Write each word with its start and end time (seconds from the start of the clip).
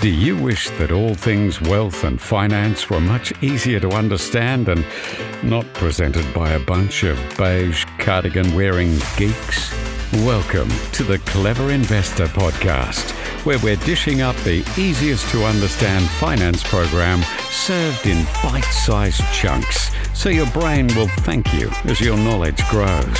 Do 0.00 0.10
you 0.10 0.36
wish 0.36 0.70
that 0.78 0.92
all 0.92 1.14
things 1.14 1.60
wealth 1.60 2.04
and 2.04 2.20
finance 2.20 2.88
were 2.88 3.00
much 3.00 3.32
easier 3.42 3.80
to 3.80 3.90
understand 3.90 4.68
and 4.68 4.84
not 5.42 5.66
presented 5.74 6.32
by 6.32 6.50
a 6.50 6.60
bunch 6.60 7.02
of 7.02 7.18
beige 7.36 7.84
cardigan 7.98 8.54
wearing 8.54 8.96
geeks? 9.16 9.72
Welcome 10.12 10.70
to 10.92 11.02
the 11.02 11.18
Clever 11.26 11.72
Investor 11.72 12.26
Podcast, 12.28 13.10
where 13.44 13.58
we're 13.58 13.74
dishing 13.74 14.20
up 14.20 14.36
the 14.36 14.64
easiest 14.78 15.28
to 15.32 15.44
understand 15.44 16.08
finance 16.10 16.62
program 16.62 17.20
served 17.50 18.06
in 18.06 18.24
bite 18.44 18.62
sized 18.70 19.24
chunks 19.32 19.90
so 20.14 20.28
your 20.28 20.50
brain 20.52 20.86
will 20.94 21.08
thank 21.08 21.52
you 21.54 21.70
as 21.84 22.00
your 22.00 22.16
knowledge 22.16 22.64
grows. 22.68 23.18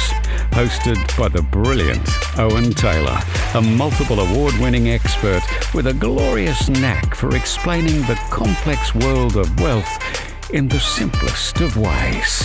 Hosted 0.52 1.18
by 1.18 1.26
the 1.26 1.42
brilliant 1.42 2.08
Owen 2.38 2.70
Taylor, 2.70 3.18
a 3.54 3.60
multiple 3.60 4.20
award 4.20 4.54
winning 4.60 4.90
expert 4.90 5.42
with 5.74 5.88
a 5.88 5.92
glorious 5.92 6.68
knack 6.68 7.16
for 7.16 7.34
explaining 7.34 8.00
the 8.02 8.14
complex 8.30 8.94
world 8.94 9.36
of 9.36 9.60
wealth 9.60 10.52
in 10.52 10.68
the 10.68 10.78
simplest 10.78 11.60
of 11.60 11.76
ways. 11.76 12.42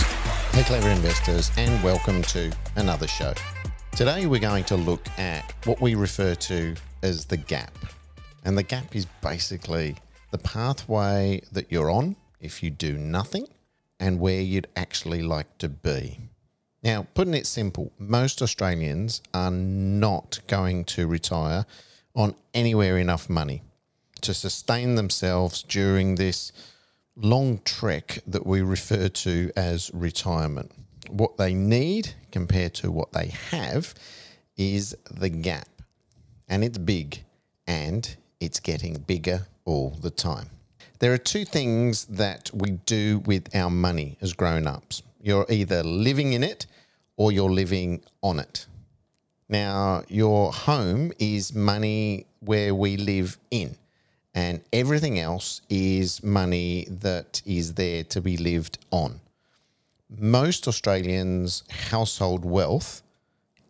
Hey, 0.50 0.64
clever 0.64 0.88
investors, 0.88 1.52
and 1.56 1.80
welcome 1.84 2.22
to 2.22 2.52
another 2.74 3.06
show. 3.06 3.34
Today, 3.92 4.26
we're 4.26 4.40
going 4.40 4.64
to 4.64 4.74
look 4.74 5.06
at 5.16 5.54
what 5.64 5.80
we 5.80 5.94
refer 5.94 6.34
to 6.34 6.74
as 7.04 7.26
the 7.26 7.36
gap. 7.36 7.72
And 8.44 8.58
the 8.58 8.64
gap 8.64 8.96
is 8.96 9.06
basically 9.22 9.94
the 10.32 10.38
pathway 10.38 11.40
that 11.52 11.70
you're 11.70 11.90
on 11.92 12.16
if 12.40 12.64
you 12.64 12.70
do 12.70 12.98
nothing 12.98 13.46
and 14.00 14.18
where 14.18 14.40
you'd 14.40 14.66
actually 14.74 15.22
like 15.22 15.56
to 15.58 15.68
be. 15.68 16.18
Now, 16.84 17.06
putting 17.14 17.32
it 17.32 17.46
simple, 17.46 17.92
most 17.98 18.42
Australians 18.42 19.22
are 19.32 19.50
not 19.50 20.40
going 20.46 20.84
to 20.84 21.06
retire 21.06 21.64
on 22.14 22.34
anywhere 22.52 22.98
enough 22.98 23.30
money 23.30 23.62
to 24.20 24.34
sustain 24.34 24.94
themselves 24.94 25.62
during 25.62 26.16
this 26.16 26.52
long 27.16 27.60
trek 27.64 28.18
that 28.26 28.46
we 28.46 28.60
refer 28.60 29.08
to 29.08 29.50
as 29.56 29.90
retirement. 29.94 30.72
What 31.08 31.38
they 31.38 31.54
need 31.54 32.14
compared 32.30 32.74
to 32.74 32.90
what 32.90 33.12
they 33.12 33.28
have 33.50 33.94
is 34.58 34.94
the 35.10 35.30
gap. 35.30 35.68
And 36.48 36.62
it's 36.62 36.76
big 36.76 37.24
and 37.66 38.14
it's 38.40 38.60
getting 38.60 38.98
bigger 38.98 39.46
all 39.64 39.96
the 40.02 40.10
time. 40.10 40.50
There 40.98 41.14
are 41.14 41.18
two 41.18 41.46
things 41.46 42.04
that 42.06 42.50
we 42.52 42.72
do 42.72 43.20
with 43.20 43.56
our 43.56 43.70
money 43.70 44.18
as 44.20 44.34
grown 44.34 44.66
ups. 44.66 45.02
You're 45.22 45.46
either 45.48 45.82
living 45.82 46.34
in 46.34 46.44
it 46.44 46.66
or 47.16 47.32
you're 47.32 47.50
living 47.50 48.02
on 48.22 48.38
it. 48.38 48.66
Now, 49.48 50.02
your 50.08 50.52
home 50.52 51.12
is 51.18 51.54
money 51.54 52.26
where 52.40 52.74
we 52.74 52.96
live 52.96 53.38
in, 53.50 53.76
and 54.34 54.60
everything 54.72 55.18
else 55.18 55.60
is 55.68 56.22
money 56.22 56.86
that 56.88 57.42
is 57.44 57.74
there 57.74 58.04
to 58.04 58.20
be 58.20 58.36
lived 58.36 58.78
on. 58.90 59.20
Most 60.18 60.66
Australians' 60.66 61.62
household 61.90 62.44
wealth 62.44 63.02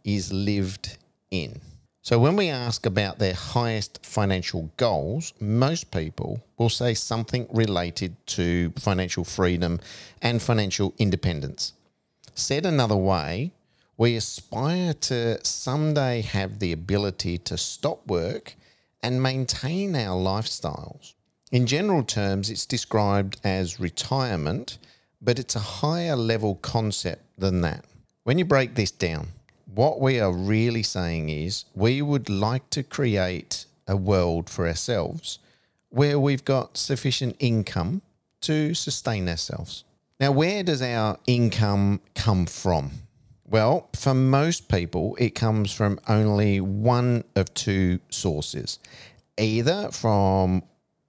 is 0.04 0.32
lived 0.32 0.96
in. 1.30 1.60
So, 2.02 2.18
when 2.18 2.36
we 2.36 2.50
ask 2.50 2.84
about 2.84 3.18
their 3.18 3.32
highest 3.32 4.04
financial 4.04 4.70
goals, 4.76 5.32
most 5.40 5.90
people 5.90 6.44
will 6.58 6.68
say 6.68 6.92
something 6.92 7.46
related 7.50 8.14
to 8.26 8.70
financial 8.76 9.24
freedom 9.24 9.80
and 10.20 10.42
financial 10.42 10.92
independence. 10.98 11.72
Said 12.36 12.66
another 12.66 12.96
way, 12.96 13.52
we 13.96 14.16
aspire 14.16 14.92
to 14.94 15.44
someday 15.44 16.20
have 16.22 16.58
the 16.58 16.72
ability 16.72 17.38
to 17.38 17.56
stop 17.56 18.04
work 18.08 18.56
and 19.04 19.22
maintain 19.22 19.94
our 19.94 20.16
lifestyles. 20.16 21.14
In 21.52 21.64
general 21.64 22.02
terms, 22.02 22.50
it's 22.50 22.66
described 22.66 23.40
as 23.44 23.78
retirement, 23.78 24.78
but 25.22 25.38
it's 25.38 25.54
a 25.54 25.60
higher 25.60 26.16
level 26.16 26.56
concept 26.56 27.22
than 27.38 27.60
that. 27.60 27.84
When 28.24 28.36
you 28.38 28.44
break 28.44 28.74
this 28.74 28.90
down, 28.90 29.28
what 29.72 30.00
we 30.00 30.18
are 30.18 30.32
really 30.32 30.82
saying 30.82 31.28
is 31.28 31.66
we 31.74 32.02
would 32.02 32.28
like 32.28 32.68
to 32.70 32.82
create 32.82 33.66
a 33.86 33.96
world 33.96 34.50
for 34.50 34.66
ourselves 34.66 35.38
where 35.90 36.18
we've 36.18 36.44
got 36.44 36.76
sufficient 36.76 37.36
income 37.38 38.02
to 38.40 38.74
sustain 38.74 39.28
ourselves. 39.28 39.84
Now, 40.20 40.30
where 40.30 40.62
does 40.62 40.80
our 40.80 41.18
income 41.26 42.00
come 42.14 42.46
from? 42.46 42.92
Well, 43.44 43.88
for 43.96 44.14
most 44.14 44.68
people, 44.68 45.16
it 45.18 45.34
comes 45.34 45.72
from 45.72 45.98
only 46.08 46.60
one 46.60 47.24
of 47.34 47.52
two 47.54 47.98
sources 48.10 48.78
either 49.36 49.90
from 49.90 50.62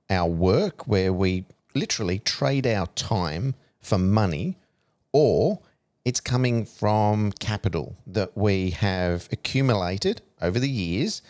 our 0.10 0.28
work, 0.28 0.88
where 0.88 1.14
we 1.14 1.46
literally 1.76 2.18
trade 2.18 2.66
our 2.66 2.88
time 2.88 3.54
for 3.80 4.00
money, 4.00 4.58
or 5.14 5.60
it's 6.04 6.20
coming 6.20 6.66
from 6.66 7.32
capital 7.34 7.96
that 8.08 8.36
we 8.36 8.72
have 8.72 9.30
accumulated 9.32 10.24
over 10.42 10.60
the 10.60 10.70
years 10.70 11.22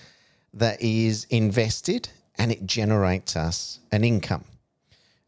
that 0.54 0.82
is 0.82 1.26
invested 1.26 2.08
and 2.38 2.54
it 2.54 2.66
generates 2.66 3.36
us 3.36 3.80
an 3.92 4.06
income 4.06 4.46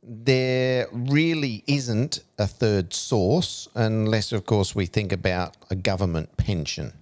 there 0.07 0.87
really 0.91 1.63
isn't 1.67 2.19
a 2.37 2.47
third 2.47 2.93
source 2.93 3.67
unless, 3.75 4.31
of 4.31 4.45
course, 4.45 4.73
we 4.73 4.85
think 4.85 5.11
about 5.11 5.57
a 5.69 5.75
government 5.75 6.37
pension. 6.37 6.93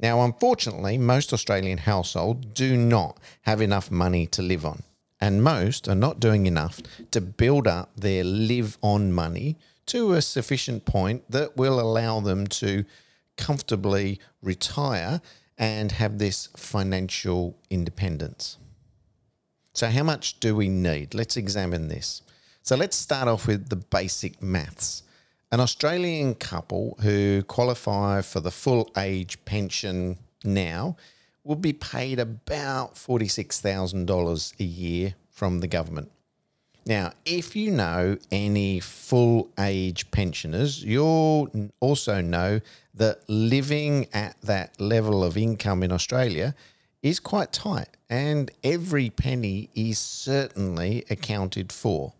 Now, 0.00 0.24
unfortunately, 0.24 0.96
most 0.96 1.32
Australian 1.32 1.78
households 1.78 2.46
do 2.54 2.76
not 2.76 3.18
have 3.42 3.60
enough 3.60 3.90
money 3.90 4.26
to 4.28 4.42
live 4.42 4.64
on, 4.64 4.84
and 5.20 5.42
most 5.42 5.88
are 5.88 5.96
not 5.96 6.20
doing 6.20 6.46
enough 6.46 6.80
to 7.10 7.20
build 7.20 7.66
up 7.66 7.90
their 7.96 8.22
live 8.22 8.78
on 8.80 9.12
money 9.12 9.56
to 9.86 10.12
a 10.12 10.22
sufficient 10.22 10.84
point 10.84 11.28
that 11.30 11.56
will 11.56 11.80
allow 11.80 12.20
them 12.20 12.46
to 12.46 12.84
comfortably 13.36 14.20
retire 14.40 15.20
and 15.56 15.92
have 15.92 16.18
this 16.18 16.48
financial 16.56 17.56
independence. 17.70 18.58
So, 19.78 19.88
how 19.88 20.02
much 20.02 20.40
do 20.40 20.56
we 20.56 20.68
need? 20.68 21.14
Let's 21.14 21.36
examine 21.36 21.86
this. 21.86 22.22
So, 22.64 22.74
let's 22.74 22.96
start 22.96 23.28
off 23.28 23.46
with 23.46 23.68
the 23.68 23.76
basic 23.76 24.42
maths. 24.42 25.04
An 25.52 25.60
Australian 25.60 26.34
couple 26.34 26.98
who 27.00 27.44
qualify 27.44 28.22
for 28.22 28.40
the 28.40 28.50
full 28.50 28.90
age 28.96 29.38
pension 29.44 30.18
now 30.42 30.96
will 31.44 31.54
be 31.54 31.72
paid 31.72 32.18
about 32.18 32.96
$46,000 32.96 34.58
a 34.58 34.64
year 34.64 35.14
from 35.30 35.60
the 35.60 35.68
government. 35.68 36.10
Now, 36.84 37.12
if 37.24 37.54
you 37.54 37.70
know 37.70 38.18
any 38.32 38.80
full 38.80 39.48
age 39.60 40.10
pensioners, 40.10 40.82
you'll 40.82 41.70
also 41.78 42.20
know 42.20 42.60
that 42.94 43.20
living 43.28 44.08
at 44.12 44.34
that 44.42 44.80
level 44.80 45.22
of 45.22 45.36
income 45.36 45.84
in 45.84 45.92
Australia 45.92 46.56
is 47.00 47.20
quite 47.20 47.52
tight, 47.52 47.96
and 48.10 48.50
every 48.64 49.10
penny 49.10 49.70
is 49.74 49.98
certainly 49.98 51.04
accounted 51.10 51.72
for. 51.72 52.14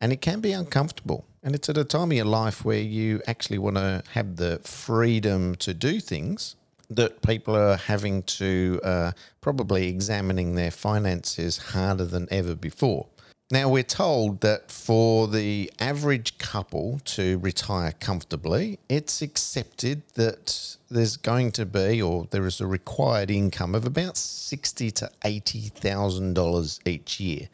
And 0.00 0.12
it 0.12 0.20
can 0.20 0.40
be 0.40 0.52
uncomfortable. 0.52 1.24
And 1.42 1.54
it's 1.54 1.68
at 1.68 1.78
a 1.78 1.84
time 1.84 2.10
of 2.10 2.16
your 2.16 2.26
life 2.26 2.64
where 2.64 2.80
you 2.80 3.22
actually 3.26 3.58
want 3.58 3.76
to 3.76 4.02
have 4.12 4.36
the 4.36 4.60
freedom 4.64 5.54
to 5.56 5.74
do 5.74 6.00
things 6.00 6.56
that 6.90 7.22
people 7.22 7.56
are 7.56 7.76
having 7.76 8.22
to 8.22 8.80
uh, 8.84 9.12
probably 9.40 9.88
examining 9.88 10.54
their 10.54 10.70
finances 10.70 11.58
harder 11.58 12.04
than 12.04 12.28
ever 12.30 12.54
before. 12.54 13.06
Now, 13.54 13.68
we're 13.68 13.84
told 13.84 14.40
that 14.40 14.72
for 14.72 15.28
the 15.28 15.72
average 15.78 16.38
couple 16.38 16.98
to 17.04 17.38
retire 17.38 17.92
comfortably, 18.00 18.80
it's 18.88 19.22
accepted 19.22 20.02
that 20.14 20.76
there's 20.90 21.16
going 21.16 21.52
to 21.52 21.64
be, 21.64 22.02
or 22.02 22.26
there 22.32 22.48
is 22.48 22.60
a 22.60 22.66
required 22.66 23.30
income 23.30 23.76
of 23.76 23.86
about 23.86 24.16
sixty 24.16 24.90
to 24.98 25.08
eighty 25.24 25.68
thousand 25.68 26.34
dollars 26.34 26.80
each 26.84 27.20
year, 27.20 27.48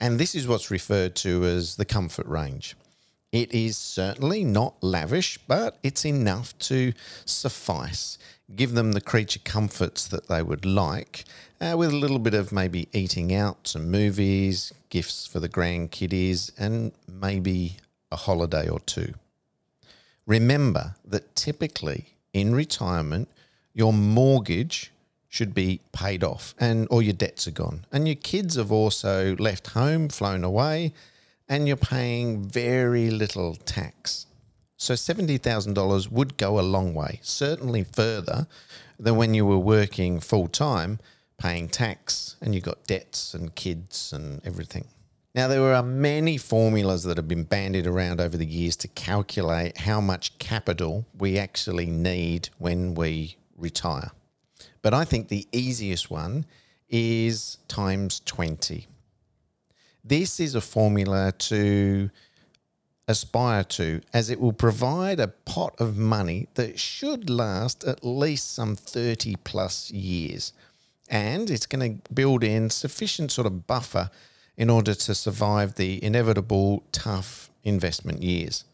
and 0.00 0.18
this 0.18 0.34
is 0.34 0.48
what's 0.48 0.72
referred 0.72 1.14
to 1.14 1.44
as 1.44 1.76
the 1.76 1.84
comfort 1.84 2.26
range. 2.26 2.74
It 3.30 3.54
is 3.54 3.78
certainly 3.78 4.42
not 4.42 4.74
lavish, 4.82 5.38
but 5.46 5.78
it's 5.84 6.04
enough 6.04 6.58
to 6.70 6.92
suffice, 7.24 8.18
give 8.54 8.72
them 8.72 8.92
the 8.92 9.00
creature 9.00 9.40
comforts 9.42 10.06
that 10.08 10.28
they 10.28 10.42
would 10.42 10.64
like, 10.64 11.24
uh, 11.60 11.74
with 11.76 11.90
a 11.90 11.96
little 11.96 12.18
bit 12.18 12.34
of 12.34 12.52
maybe 12.52 12.88
eating 12.92 13.34
out, 13.34 13.66
some 13.66 13.90
movies, 13.90 14.72
gifts 14.90 15.26
for 15.26 15.40
the 15.40 15.48
grandkiddies, 15.48 16.52
and 16.58 16.92
maybe 17.08 17.78
a 18.12 18.16
holiday 18.16 18.68
or 18.68 18.80
two. 18.80 19.14
Remember 20.26 20.94
that 21.04 21.34
typically 21.34 22.14
in 22.32 22.54
retirement, 22.54 23.28
your 23.72 23.92
mortgage 23.92 24.92
should 25.28 25.54
be 25.54 25.80
paid 25.92 26.24
off 26.24 26.54
and 26.58 26.86
all 26.88 27.02
your 27.02 27.12
debts 27.12 27.46
are 27.46 27.52
gone. 27.52 27.84
And 27.92 28.06
your 28.08 28.16
kids 28.16 28.56
have 28.56 28.72
also 28.72 29.36
left 29.36 29.68
home, 29.68 30.08
flown 30.08 30.44
away, 30.44 30.92
and 31.48 31.66
you're 31.68 31.76
paying 31.76 32.42
very 32.42 33.10
little 33.10 33.54
tax. 33.54 34.25
So 34.76 34.94
$70,000 34.94 36.10
would 36.10 36.36
go 36.36 36.58
a 36.58 36.62
long 36.62 36.94
way, 36.94 37.20
certainly 37.22 37.84
further 37.84 38.46
than 38.98 39.16
when 39.16 39.34
you 39.34 39.46
were 39.46 39.58
working 39.58 40.20
full 40.20 40.48
time, 40.48 40.98
paying 41.38 41.68
tax, 41.68 42.36
and 42.40 42.54
you've 42.54 42.64
got 42.64 42.86
debts 42.86 43.34
and 43.34 43.54
kids 43.54 44.12
and 44.12 44.44
everything. 44.44 44.86
Now, 45.34 45.48
there 45.48 45.74
are 45.74 45.82
many 45.82 46.38
formulas 46.38 47.04
that 47.04 47.18
have 47.18 47.28
been 47.28 47.44
bandied 47.44 47.86
around 47.86 48.20
over 48.20 48.38
the 48.38 48.46
years 48.46 48.74
to 48.76 48.88
calculate 48.88 49.76
how 49.76 50.00
much 50.00 50.38
capital 50.38 51.04
we 51.18 51.38
actually 51.38 51.86
need 51.86 52.48
when 52.58 52.94
we 52.94 53.36
retire. 53.56 54.12
But 54.80 54.94
I 54.94 55.04
think 55.04 55.28
the 55.28 55.46
easiest 55.52 56.10
one 56.10 56.46
is 56.88 57.58
times 57.68 58.20
20. 58.24 58.86
This 60.02 60.40
is 60.40 60.54
a 60.54 60.60
formula 60.60 61.32
to 61.32 62.10
aspire 63.08 63.64
to, 63.64 64.00
as 64.12 64.30
it 64.30 64.40
will 64.40 64.52
provide 64.52 65.20
a 65.20 65.28
pot 65.28 65.74
of 65.78 65.96
money 65.96 66.48
that 66.54 66.78
should 66.78 67.30
last 67.30 67.84
at 67.84 68.04
least 68.04 68.52
some 68.52 68.74
30 68.74 69.36
plus 69.44 69.90
years. 69.90 70.52
And 71.08 71.48
it's 71.50 71.66
going 71.66 72.00
to 72.00 72.12
build 72.12 72.42
in 72.42 72.70
sufficient 72.70 73.30
sort 73.30 73.46
of 73.46 73.66
buffer 73.66 74.10
in 74.56 74.70
order 74.70 74.94
to 74.94 75.14
survive 75.14 75.74
the 75.74 76.02
inevitable 76.02 76.82
tough 76.90 77.50
investment 77.62 78.22
years. 78.22 78.64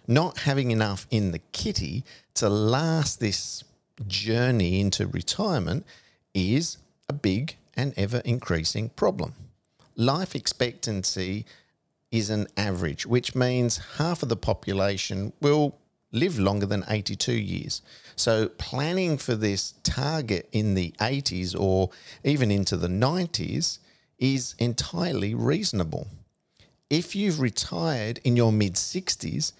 Not 0.07 0.39
having 0.39 0.71
enough 0.71 1.07
in 1.11 1.33
the 1.33 1.41
kitty 1.53 2.05
to 2.35 2.49
last 2.49 3.21
this 3.21 3.65
journey 4.09 4.81
into 4.81 5.07
retirement 5.07 5.85
is 6.33 6.79
a 7.09 7.13
big 7.13 7.57
and 7.75 7.93
ever 7.99 8.23
increasing 8.25 8.89
problem. 8.91 9.35
Life 9.95 10.35
expectancy 10.35 11.45
is 12.11 12.31
an 12.31 12.47
average, 12.57 13.07
which 13.07 13.35
means 13.35 13.79
half 13.99 14.23
of 14.23 14.31
the 14.31 14.37
population 14.37 15.35
will 15.43 15.77
live 16.13 16.39
longer 16.39 16.67
than 16.67 16.85
82 16.89 17.33
years. 17.33 17.83
So, 18.15 18.49
planning 18.49 19.17
for 19.17 19.35
this 19.35 19.75
target 19.83 20.49
in 20.53 20.75
the 20.75 20.95
80s 21.01 21.59
or 21.59 21.91
even 22.23 22.51
into 22.51 22.77
the 22.77 22.89
90s 22.89 23.79
is 24.19 24.55
entirely 24.59 25.35
reasonable. 25.35 26.07
If 26.91 27.17
you've 27.17 27.41
retired 27.41 28.21
in 28.23 28.37
your 28.37 28.53
mid 28.53 28.75
60s, 28.75 29.53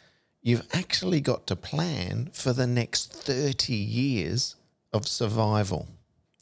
you've 0.43 0.67
actually 0.73 1.21
got 1.21 1.47
to 1.47 1.57
plan 1.57 2.31
for 2.33 2.53
the 2.53 2.67
next 2.67 3.13
30 3.13 3.73
years 3.73 4.57
of 4.93 5.09
survival. 5.09 5.89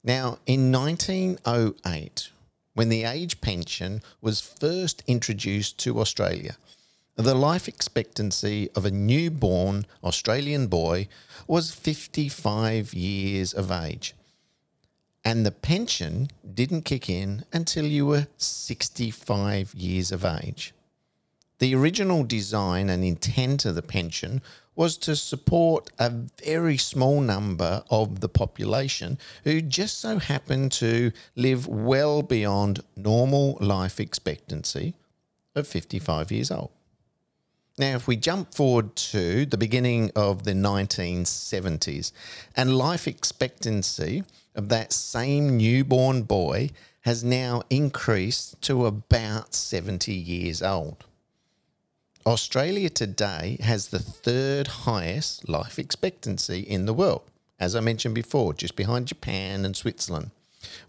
Now, 0.02 0.38
in 0.46 0.72
1908, 0.72 2.30
when 2.74 2.88
the 2.88 3.04
age 3.04 3.40
pension 3.40 4.00
was 4.20 4.40
first 4.40 5.02
introduced 5.06 5.78
to 5.80 6.00
Australia, 6.00 6.56
the 7.25 7.34
life 7.34 7.69
expectancy 7.69 8.70
of 8.75 8.84
a 8.84 8.90
newborn 8.90 9.87
Australian 10.05 10.69
boy 10.69 11.08
was 11.46 11.75
55 11.75 12.94
years 12.94 13.52
of 13.52 13.70
age. 13.70 14.14
And 15.25 15.44
the 15.44 15.50
pension 15.50 16.28
didn't 16.55 16.82
kick 16.82 17.11
in 17.11 17.44
until 17.52 17.84
you 17.84 18.06
were 18.06 18.28
65 18.38 19.75
years 19.75 20.12
of 20.12 20.25
age. 20.25 20.72
The 21.58 21.75
original 21.75 22.25
design 22.25 22.88
and 22.88 23.05
intent 23.05 23.67
of 23.67 23.75
the 23.75 23.82
pension 23.82 24.40
was 24.75 24.96
to 24.96 25.14
support 25.14 25.90
a 25.99 26.11
very 26.43 26.78
small 26.78 27.20
number 27.20 27.84
of 27.90 28.20
the 28.20 28.31
population 28.31 29.19
who 29.44 29.61
just 29.61 30.00
so 30.00 30.19
happened 30.19 30.72
to 30.72 31.12
live 31.37 31.67
well 31.67 32.22
beyond 32.22 32.81
normal 32.96 33.58
life 33.61 34.00
expectancy 34.00 34.94
of 35.55 35.67
55 35.67 36.32
years 36.32 36.50
old. 36.50 36.70
Now, 37.78 37.96
if 37.96 38.06
we 38.06 38.17
jump 38.17 38.55
forward 38.55 38.94
to 38.96 39.46
the 39.46 39.56
beginning 39.56 40.11
of 40.14 40.44
the 40.44 40.52
1970s, 40.52 42.12
and 42.56 42.76
life 42.76 43.08
expectancy 43.08 44.25
of 44.55 44.69
that 44.69 44.93
same 44.93 45.56
newborn 45.56 46.22
boy 46.22 46.70
has 47.02 47.25
now 47.25 47.62
increased 47.70 48.61
to 48.62 48.87
about 48.87 49.55
70 49.55 50.12
years 50.12 50.62
old. 50.62 51.05
Australia 52.26 52.90
today 52.90 53.56
has 53.62 53.88
the 53.88 53.99
third 53.99 54.67
highest 54.67 55.49
life 55.49 55.78
expectancy 55.78 56.61
in 56.61 56.84
the 56.84 56.93
world, 56.93 57.22
as 57.58 57.75
I 57.75 57.81
mentioned 57.81 58.14
before, 58.14 58.52
just 58.52 58.76
behind 58.76 59.06
Japan 59.06 59.64
and 59.64 59.75
Switzerland, 59.75 60.31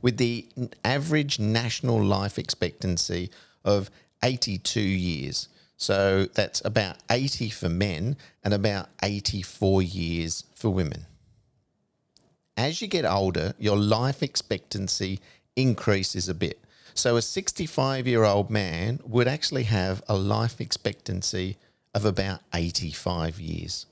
with 0.01 0.17
the 0.17 0.45
average 0.83 1.39
national 1.39 2.03
life 2.03 2.37
expectancy 2.37 3.29
of 3.63 3.89
82 4.21 4.81
years. 4.81 5.47
So 5.81 6.27
that's 6.35 6.63
about 6.63 6.97
80 7.09 7.49
for 7.49 7.67
men 7.67 8.15
and 8.43 8.53
about 8.53 8.89
84 9.01 9.81
years 9.81 10.43
for 10.53 10.69
women. 10.69 11.07
As 12.55 12.83
you 12.83 12.87
get 12.87 13.03
older, 13.03 13.55
your 13.57 13.77
life 13.77 14.21
expectancy 14.21 15.19
increases 15.55 16.29
a 16.29 16.35
bit. 16.35 16.63
So 16.93 17.17
a 17.17 17.21
65 17.23 18.05
year 18.05 18.23
old 18.25 18.51
man 18.51 18.99
would 19.03 19.27
actually 19.27 19.63
have 19.63 20.03
a 20.07 20.15
life 20.15 20.61
expectancy 20.61 21.57
of 21.95 22.05
about 22.05 22.41
85 22.53 23.39
years. 23.39 23.87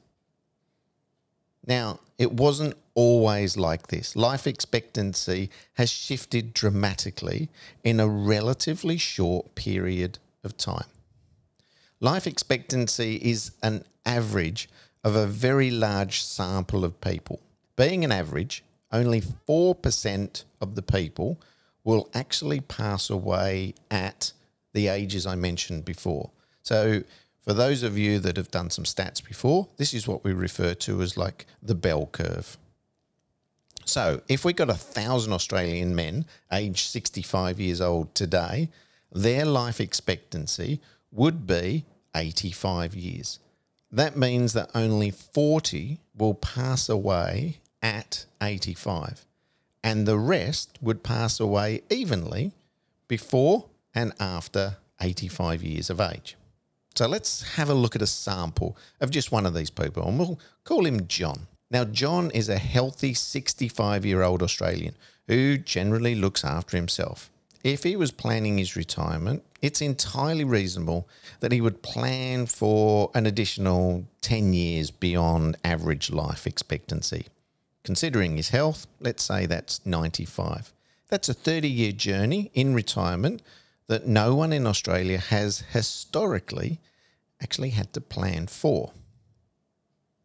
Now, 1.66 2.02
it 2.20 2.32
wasn't 2.32 2.76
always 2.94 3.58
like 3.58 3.88
this. 3.88 4.16
Life 4.16 4.46
expectancy 4.46 5.50
has 5.74 5.90
shifted 5.90 6.54
dramatically 6.54 7.50
in 7.84 8.00
a 8.00 8.08
relatively 8.08 8.98
short 8.98 9.56
period 9.56 10.20
of 10.44 10.56
time. 10.56 10.86
Life 12.02 12.28
expectancy 12.28 13.16
is 13.16 13.52
an 13.62 13.84
average 14.06 14.70
of 15.04 15.16
a 15.16 15.28
very 15.28 15.70
large 15.70 16.24
sample 16.24 16.86
of 16.86 17.02
people. 17.02 17.42
Being 17.76 18.06
an 18.06 18.12
average, 18.12 18.64
only 18.92 19.22
4% 19.22 20.44
of 20.62 20.76
the 20.76 20.82
people 20.82 21.42
will 21.84 22.10
actually 22.14 22.62
pass 22.62 23.10
away 23.10 23.74
at 23.92 24.32
the 24.74 24.88
ages 24.88 25.26
I 25.26 25.36
mentioned 25.36 25.84
before. 25.84 26.30
So, 26.62 27.04
for 27.42 27.54
those 27.54 27.84
of 27.84 27.98
you 27.98 28.20
that 28.20 28.38
have 28.38 28.52
done 28.52 28.70
some 28.70 28.86
stats 28.86 29.26
before, 29.26 29.68
this 29.78 29.94
is 29.94 30.08
what 30.08 30.24
we 30.24 30.34
refer 30.34 30.74
to 30.76 31.02
as 31.02 31.18
like 31.18 31.48
the 31.62 31.76
bell 31.76 32.06
curve. 32.06 32.58
So, 33.86 34.22
if 34.30 34.46
we 34.46 34.54
got 34.54 34.70
a 34.70 34.76
thousand 34.76 35.34
Australian 35.34 35.96
men 35.96 36.26
aged 36.52 36.90
65 36.90 37.60
years 37.60 37.82
old 37.82 38.14
today, 38.16 38.70
their 39.12 39.46
life 39.46 39.82
expectancy 39.82 40.80
would 41.12 41.46
be 41.48 41.86
85 42.16 42.96
years. 42.96 43.40
That 43.92 44.18
means 44.18 44.54
that 44.54 44.70
only 44.76 45.12
40 45.12 46.00
will 46.16 46.36
pass 46.36 46.90
away 46.90 47.58
at 47.82 48.26
85, 48.42 49.26
and 49.84 50.06
the 50.06 50.18
rest 50.18 50.78
would 50.82 51.04
pass 51.04 51.40
away 51.40 51.82
evenly 51.90 52.52
before 53.08 53.66
and 53.96 54.14
after 54.20 54.78
85 55.02 55.64
years 55.64 55.90
of 55.90 56.00
age. 56.00 56.36
So 56.96 57.08
let's 57.08 57.56
have 57.56 57.70
a 57.70 57.74
look 57.74 57.96
at 57.96 58.02
a 58.02 58.08
sample 58.08 58.78
of 59.00 59.10
just 59.10 59.32
one 59.32 59.46
of 59.46 59.54
these 59.54 59.70
people, 59.70 60.08
and 60.08 60.20
we'll 60.20 60.40
call 60.64 60.86
him 60.86 61.08
John. 61.08 61.48
Now, 61.72 61.86
John 61.86 62.32
is 62.32 62.50
a 62.50 62.58
healthy 62.58 63.14
65 63.14 64.06
year 64.06 64.24
old 64.24 64.44
Australian 64.44 64.96
who 65.28 65.58
generally 65.58 66.16
looks 66.16 66.44
after 66.44 66.76
himself. 66.76 67.30
If 67.64 67.84
he 67.84 67.96
was 67.96 68.12
planning 68.12 68.58
his 68.58 68.76
retirement, 68.76 69.44
it's 69.62 69.82
entirely 69.82 70.44
reasonable 70.44 71.08
that 71.40 71.52
he 71.52 71.62
would 71.62 71.82
plan 71.82 72.46
for 72.46 73.12
an 73.14 73.26
additional 73.26 74.06
10 74.22 74.54
years 74.54 74.92
beyond 74.92 75.58
average 75.64 76.12
life 76.12 76.48
expectancy. 76.48 77.28
Considering 77.84 78.38
his 78.38 78.50
health, 78.50 78.88
let's 79.00 79.24
say 79.24 79.46
that's 79.46 79.86
95. 79.86 80.74
That's 81.10 81.30
a 81.30 81.34
30 81.34 81.68
year 81.68 81.92
journey 81.92 82.52
in 82.54 82.74
retirement 82.74 83.42
that 83.88 84.08
no 84.08 84.36
one 84.36 84.54
in 84.54 84.68
Australia 84.68 85.18
has 85.18 85.64
historically 85.72 86.80
actually 87.42 87.72
had 87.72 87.92
to 87.94 88.02
plan 88.02 88.48
for. 88.48 88.92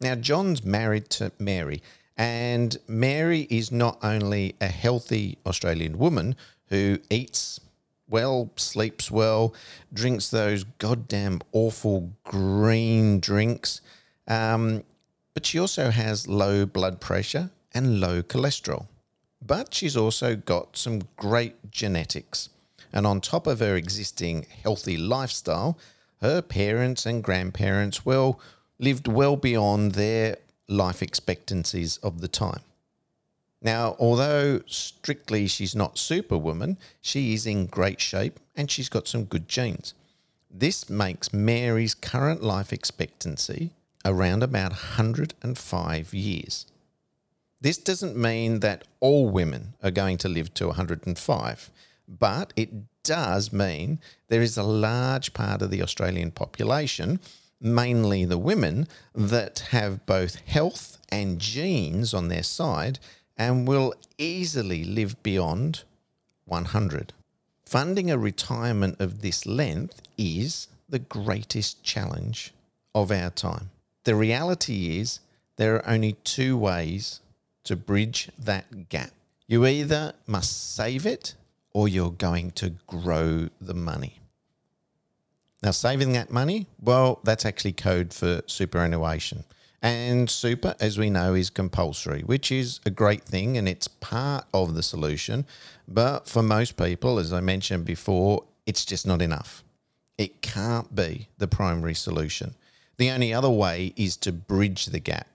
Now, 0.00 0.14
John's 0.14 0.64
married 0.64 1.08
to 1.10 1.32
Mary, 1.38 1.82
and 2.16 2.76
Mary 2.86 3.46
is 3.50 3.72
not 3.72 3.98
only 4.02 4.54
a 4.60 4.66
healthy 4.66 5.38
Australian 5.46 5.98
woman 5.98 6.36
who 6.66 6.98
eats 7.08 7.60
well, 8.14 8.48
sleeps 8.54 9.10
well, 9.10 9.52
drinks 9.92 10.30
those 10.30 10.62
goddamn 10.78 11.40
awful 11.50 12.12
green 12.22 13.18
drinks, 13.18 13.80
um, 14.28 14.84
but 15.34 15.44
she 15.44 15.58
also 15.58 15.90
has 15.90 16.28
low 16.28 16.64
blood 16.64 17.00
pressure 17.00 17.50
and 17.74 17.98
low 17.98 18.22
cholesterol. 18.22 18.86
But 19.44 19.74
she's 19.74 19.96
also 19.96 20.36
got 20.36 20.76
some 20.76 21.00
great 21.16 21.72
genetics. 21.72 22.50
And 22.92 23.04
on 23.04 23.20
top 23.20 23.48
of 23.48 23.58
her 23.58 23.74
existing 23.74 24.46
healthy 24.62 24.96
lifestyle, 24.96 25.76
her 26.20 26.40
parents 26.40 27.06
and 27.06 27.20
grandparents, 27.20 28.06
well, 28.06 28.38
lived 28.78 29.08
well 29.08 29.34
beyond 29.34 29.92
their 29.92 30.36
life 30.68 31.02
expectancies 31.02 31.96
of 31.96 32.20
the 32.20 32.28
time. 32.28 32.62
Now, 33.64 33.96
although 33.98 34.60
strictly 34.66 35.46
she's 35.48 35.74
not 35.74 35.98
superwoman, 35.98 36.76
she 37.00 37.32
is 37.32 37.46
in 37.46 37.64
great 37.64 37.98
shape 37.98 38.38
and 38.54 38.70
she's 38.70 38.90
got 38.90 39.08
some 39.08 39.24
good 39.24 39.48
genes. 39.48 39.94
This 40.50 40.90
makes 40.90 41.32
Mary's 41.32 41.94
current 41.94 42.42
life 42.42 42.74
expectancy 42.74 43.70
around 44.04 44.42
about 44.42 44.70
105 44.70 46.14
years. 46.14 46.66
This 47.62 47.78
doesn't 47.78 48.16
mean 48.16 48.60
that 48.60 48.84
all 49.00 49.30
women 49.30 49.72
are 49.82 49.90
going 49.90 50.18
to 50.18 50.28
live 50.28 50.52
to 50.54 50.66
105, 50.66 51.70
but 52.06 52.52
it 52.56 53.02
does 53.02 53.50
mean 53.50 53.98
there 54.28 54.42
is 54.42 54.58
a 54.58 54.62
large 54.62 55.32
part 55.32 55.62
of 55.62 55.70
the 55.70 55.82
Australian 55.82 56.30
population, 56.30 57.18
mainly 57.58 58.26
the 58.26 58.36
women, 58.36 58.86
that 59.14 59.60
have 59.70 60.04
both 60.04 60.36
health 60.46 60.98
and 61.08 61.38
genes 61.38 62.12
on 62.12 62.28
their 62.28 62.42
side 62.42 62.98
and 63.36 63.66
will 63.66 63.94
easily 64.18 64.84
live 64.84 65.22
beyond 65.22 65.82
100. 66.46 67.12
Funding 67.64 68.10
a 68.10 68.18
retirement 68.18 69.00
of 69.00 69.22
this 69.22 69.46
length 69.46 70.02
is 70.16 70.68
the 70.88 70.98
greatest 70.98 71.82
challenge 71.82 72.52
of 72.94 73.10
our 73.10 73.30
time. 73.30 73.70
The 74.04 74.14
reality 74.14 74.98
is 74.98 75.20
there 75.56 75.76
are 75.76 75.88
only 75.88 76.12
two 76.24 76.56
ways 76.56 77.20
to 77.64 77.76
bridge 77.76 78.28
that 78.38 78.88
gap. 78.88 79.10
You 79.46 79.66
either 79.66 80.14
must 80.26 80.74
save 80.74 81.06
it 81.06 81.34
or 81.72 81.88
you're 81.88 82.10
going 82.10 82.52
to 82.52 82.70
grow 82.86 83.48
the 83.60 83.74
money. 83.74 84.20
Now, 85.62 85.70
saving 85.70 86.12
that 86.12 86.30
money, 86.30 86.66
well, 86.80 87.20
that's 87.24 87.46
actually 87.46 87.72
code 87.72 88.12
for 88.12 88.42
superannuation. 88.46 89.44
And 89.82 90.30
super, 90.30 90.74
as 90.80 90.98
we 90.98 91.10
know, 91.10 91.34
is 91.34 91.50
compulsory, 91.50 92.22
which 92.22 92.50
is 92.50 92.80
a 92.86 92.90
great 92.90 93.22
thing 93.22 93.58
and 93.58 93.68
it's 93.68 93.88
part 93.88 94.46
of 94.54 94.74
the 94.74 94.82
solution. 94.82 95.44
But 95.86 96.26
for 96.26 96.42
most 96.42 96.76
people, 96.76 97.18
as 97.18 97.32
I 97.32 97.40
mentioned 97.40 97.84
before, 97.84 98.44
it's 98.66 98.84
just 98.84 99.06
not 99.06 99.20
enough. 99.20 99.62
It 100.16 100.40
can't 100.40 100.94
be 100.94 101.28
the 101.38 101.48
primary 101.48 101.94
solution. 101.94 102.54
The 102.96 103.10
only 103.10 103.34
other 103.34 103.50
way 103.50 103.92
is 103.96 104.16
to 104.18 104.32
bridge 104.32 104.86
the 104.86 105.00
gap. 105.00 105.26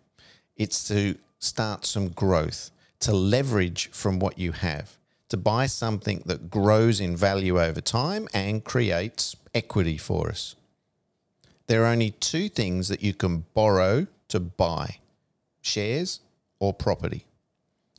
It's 0.55 0.87
to 0.87 1.15
start 1.39 1.85
some 1.85 2.09
growth, 2.09 2.71
to 3.01 3.13
leverage 3.13 3.89
from 3.91 4.19
what 4.19 4.39
you 4.39 4.51
have, 4.51 4.97
to 5.29 5.37
buy 5.37 5.67
something 5.67 6.23
that 6.25 6.49
grows 6.49 6.99
in 6.99 7.15
value 7.15 7.61
over 7.61 7.81
time 7.81 8.27
and 8.33 8.63
creates 8.63 9.35
equity 9.53 9.97
for 9.97 10.29
us. 10.29 10.55
There 11.67 11.83
are 11.83 11.91
only 11.91 12.11
two 12.11 12.49
things 12.49 12.87
that 12.87 13.03
you 13.03 13.13
can 13.13 13.45
borrow 13.53 14.07
to 14.29 14.39
buy 14.39 14.97
shares 15.61 16.21
or 16.59 16.73
property. 16.73 17.25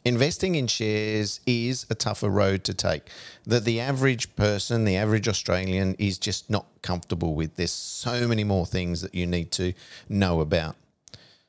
Investing 0.05 0.55
in 0.55 0.67
shares 0.67 1.41
is 1.47 1.85
a 1.91 1.95
tougher 1.95 2.31
road 2.31 2.65
to 2.65 2.73
take 2.73 3.03
that 3.45 3.65
the 3.65 3.81
average 3.81 4.35
person, 4.35 4.85
the 4.85 4.97
average 4.97 5.29
Australian, 5.29 5.95
is 5.99 6.17
just 6.17 6.49
not 6.49 6.65
comfortable 6.81 7.35
with. 7.35 7.57
There's 7.57 7.71
so 7.71 8.27
many 8.27 8.43
more 8.43 8.65
things 8.65 9.03
that 9.03 9.15
you 9.15 9.27
need 9.27 9.51
to 9.53 9.75
know 10.09 10.41
about. 10.41 10.77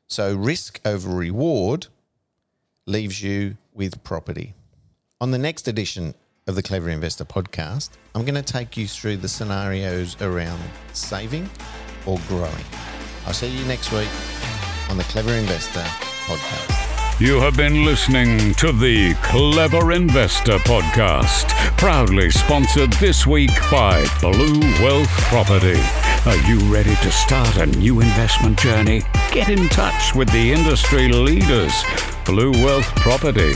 So, 0.08 0.36
risk 0.36 0.82
over 0.84 1.10
reward 1.10 1.88
leaves 2.86 3.24
you 3.24 3.56
with 3.74 4.04
property. 4.04 4.54
On 5.22 5.32
the 5.32 5.38
next 5.38 5.70
edition 5.70 6.14
of 6.46 6.56
the 6.56 6.64
Clever 6.64 6.90
Investor 6.90 7.24
podcast, 7.24 7.92
I'm 8.14 8.26
going 8.26 8.36
to 8.36 8.42
take 8.42 8.76
you 8.76 8.86
through 8.86 9.18
the 9.18 9.30
scenarios 9.30 10.22
around 10.22 10.60
saving 10.92 11.50
or 12.06 12.20
growing. 12.28 12.66
I'll 13.26 13.34
see 13.34 13.48
you 13.48 13.64
next 13.64 13.94
week 13.94 14.10
on 14.92 14.98
the 14.98 15.04
Clever 15.06 15.32
Investor 15.32 15.80
podcast. 16.26 17.22
You 17.22 17.40
have 17.40 17.56
been 17.56 17.86
listening 17.86 18.54
to 18.56 18.74
the 18.74 19.14
Clever 19.22 19.94
Investor 19.94 20.58
podcast, 20.58 21.48
proudly 21.78 22.30
sponsored 22.30 22.92
this 22.94 23.26
week 23.26 23.52
by 23.72 24.06
Blue 24.20 24.60
Wealth 24.84 25.10
Property. 25.30 25.80
Are 26.26 26.36
you 26.46 26.60
ready 26.74 26.94
to 26.94 27.10
start 27.10 27.56
a 27.56 27.68
new 27.68 28.02
investment 28.02 28.60
journey? 28.60 29.02
Get 29.32 29.48
in 29.48 29.70
touch 29.70 30.14
with 30.14 30.30
the 30.34 30.52
industry 30.52 31.08
leaders, 31.08 31.74
Blue 32.26 32.52
Wealth 32.52 32.94
Property. 32.98 33.54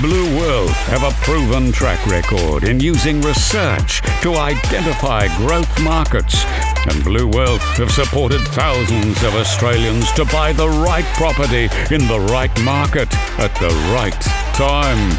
Blue 0.00 0.36
Wealth 0.38 0.76
have 0.86 1.02
a 1.02 1.10
proven 1.24 1.72
track 1.72 2.06
record 2.06 2.62
in 2.62 2.78
using 2.78 3.20
research 3.20 4.00
to 4.22 4.36
identify 4.36 5.26
growth 5.38 5.82
markets, 5.82 6.44
and 6.86 7.02
Blue 7.04 7.28
Wealth 7.28 7.62
have 7.78 7.90
supported 7.90 8.40
thousands 8.48 9.22
of 9.22 9.34
Australians 9.34 10.12
to 10.12 10.26
buy 10.26 10.52
the 10.52 10.68
right 10.68 11.06
property 11.14 11.70
in 11.94 12.06
the 12.06 12.20
right 12.30 12.52
market 12.62 13.08
at 13.38 13.54
the 13.56 13.70
right 13.92 14.20
time. 14.54 15.10